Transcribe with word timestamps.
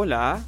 Hola. 0.00 0.42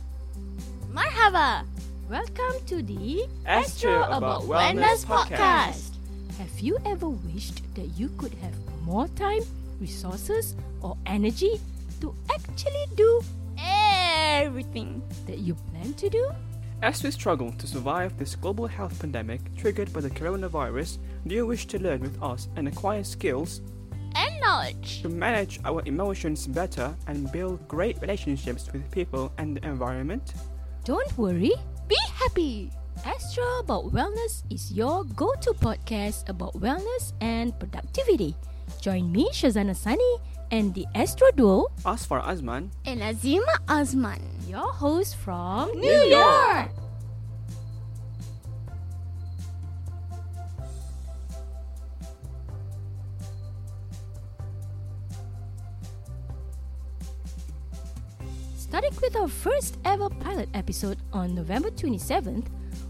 Marhaba. 0.97 1.67
Welcome 2.09 2.65
to 2.65 2.81
the 2.81 3.29
ASK 3.45 3.81
Trio 3.85 4.09
About 4.09 4.49
Wellness 4.49 5.05
podcast. 5.05 5.93
Have 6.39 6.59
you 6.61 6.79
ever 6.87 7.11
wished 7.11 7.61
that 7.75 7.85
you 8.01 8.09
could 8.17 8.33
have 8.41 8.57
more 8.81 9.09
time, 9.09 9.43
resources, 9.79 10.57
or 10.81 10.97
energy 11.05 11.61
to 12.01 12.15
actually 12.33 12.87
do 12.97 13.21
everything 13.61 15.03
that 15.27 15.45
you 15.45 15.53
plan 15.69 15.93
to 16.01 16.09
do? 16.09 16.33
As 16.81 17.03
we 17.03 17.11
struggle 17.11 17.53
to 17.53 17.67
survive 17.67 18.17
this 18.17 18.35
global 18.35 18.67
health 18.67 18.99
pandemic 19.01 19.55
triggered 19.55 19.93
by 19.93 20.01
the 20.01 20.09
coronavirus, 20.09 20.97
do 21.27 21.35
you 21.35 21.45
wish 21.45 21.67
to 21.67 21.79
learn 21.79 22.01
with 22.01 22.17
us 22.23 22.49
and 22.57 22.67
acquire 22.69 23.05
skills 23.05 23.61
And 23.61 23.82
knowledge. 24.43 25.03
to 25.03 25.09
manage 25.09 25.61
our 25.65 25.83
emotions 25.87 26.47
better 26.47 26.95
and 27.07 27.31
build 27.33 27.63
great 27.69 27.97
relationships 28.03 28.69
with 28.73 28.83
people 28.91 29.33
and 29.39 29.57
the 29.57 29.63
environment? 29.65 30.35
Don't 30.85 31.09
worry, 31.17 31.53
be 31.89 31.99
happy. 32.19 32.71
ASK 33.07 33.35
Trio 33.35 33.59
About 33.61 33.85
Wellness 33.95 34.43
is 34.51 34.71
your 34.71 35.05
go 35.17 35.33
to 35.41 35.51
podcast 35.55 36.29
about 36.29 36.53
wellness 36.61 37.15
and 37.21 37.57
productivity. 37.59 38.37
Join 38.81 39.11
me, 39.11 39.31
Syazana 39.33 39.75
Sani, 39.75 40.13
and 40.51 40.75
the 40.75 40.87
Astro 40.95 41.31
Duo, 41.35 41.67
Azfar 41.85 42.23
Azman, 42.23 42.71
and 42.85 43.01
Azimah 43.01 43.59
Azman. 43.67 44.21
your 44.49 44.69
host 44.73 45.17
from 45.17 45.73
New 45.81 46.03
York. 46.11 46.69
Starting 58.73 58.97
with 59.03 59.17
our 59.17 59.29
first 59.29 59.77
ever 59.85 60.09
pilot 60.09 60.49
episode 60.55 60.97
on 61.13 61.35
November 61.35 61.69
27th, 61.73 62.47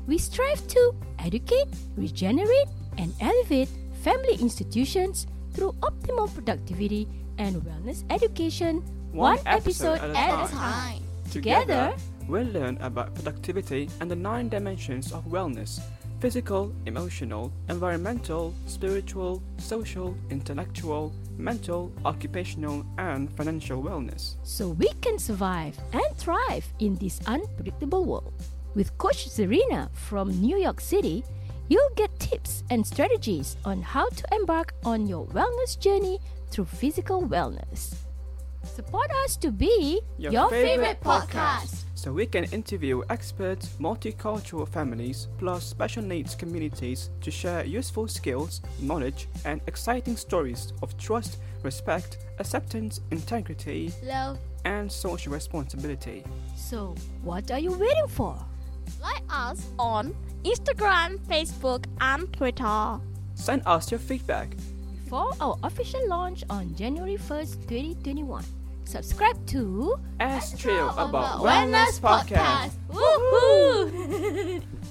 we 0.07 0.17
strive 0.17 0.65
to 0.69 0.95
educate, 1.19 1.67
regenerate, 1.97 2.69
and 2.99 3.13
elevate 3.21 3.69
family 4.01 4.37
institutions 4.37 5.27
through 5.53 5.73
optimal 5.83 6.33
productivity 6.33 7.09
and 7.39 7.57
wellness 7.63 8.05
education, 8.11 8.77
one, 9.11 9.41
episode, 9.45 9.99
at, 9.99 10.47
a 10.47 10.53
time. 10.55 11.03
Together, 11.33 11.93
we'll 12.29 12.47
learn 12.47 12.79
about 12.81 13.13
productivity 13.17 13.91
and 13.99 14.09
the 14.09 14.15
nine 14.15 14.49
dimensions 14.49 15.11
of 15.11 15.25
wellness 15.25 15.81
physical, 16.23 16.73
emotional, 16.87 17.53
environmental, 17.69 18.55
spiritual, 18.67 19.43
social, 19.59 20.15
intellectual, 20.31 21.13
mental, 21.37 21.91
occupational, 22.05 22.87
and 22.97 23.29
financial 23.37 23.83
wellness. 23.83 24.37
so 24.45 24.69
we 24.79 24.89
can 25.01 25.19
survive 25.19 25.77
and 25.93 26.17
thrive 26.17 26.65
in 26.79 26.95
this 27.03 27.21
unpredictable 27.27 28.05
world. 28.05 28.33
With 28.77 28.97
Coach 28.99 29.29
Zarina 29.35 29.91
from 29.95 30.31
New 30.41 30.57
York 30.57 30.81
City, 30.81 31.25
you'll 31.69 31.95
get 31.97 32.17
tips 32.21 32.63
and 32.71 32.87
strategies 32.87 33.57
on 33.65 33.83
how 33.83 34.09
to 34.09 34.25
embark 34.31 34.75
on 34.85 35.09
your 35.09 35.27
wellness 35.35 35.77
journey 35.77 36.21
through 36.53 36.67
physical 36.67 37.23
wellness. 37.23 37.97
Support 38.63 39.11
us 39.25 39.37
to 39.39 39.51
be 39.51 40.01
Your 40.19 40.49
favorite 40.51 41.01
podcast. 41.01 41.82
So 42.03 42.13
we 42.13 42.27
can 42.27 42.47
interview 42.47 43.03
experts, 43.11 43.77
multicultural 43.79 44.67
families, 44.67 45.29
plus 45.39 45.63
special 45.63 46.03
needs 46.03 46.35
communities 46.35 47.11
to 47.21 47.31
share 47.31 47.65
useful 47.65 48.09
skills, 48.09 48.61
knowledge, 48.81 49.29
and 49.45 49.61
exciting 49.69 50.17
stories 50.17 50.73
of 50.83 50.99
trust, 50.99 51.39
respect, 51.63 52.19
acceptance, 52.41 53.03
integrity, 53.13 53.93
Love, 54.03 54.37
and 54.65 54.91
social 54.91 55.33
responsibility. 55.33 56.25
So, 56.57 56.97
what 57.23 57.53
are 57.53 57.61
you 57.61 57.71
waiting 57.71 58.09
for? 58.09 58.37
like 59.01 59.23
us 59.31 59.65
on 59.79 60.13
Instagram, 60.45 61.21
Facebook, 61.29 61.85
and 62.01 62.33
Twitter. 62.33 62.99
Send 63.37 63.63
us 63.65 63.93
your 63.93 64.01
feedback. 64.01 64.49
For 65.09 65.31
our 65.41 65.57
official 65.63 66.09
launch 66.09 66.43
on 66.51 66.75
January 66.75 67.17
1st, 67.17 67.69
2021, 67.69 68.45
subscribe 68.85 69.45
to 69.47 69.97
ASK 70.21 70.59
Trio 70.59 70.89
About 70.91 71.41
Wellness 71.41 72.01
Podcast. 72.01 72.73
Woohoo! 72.91 74.63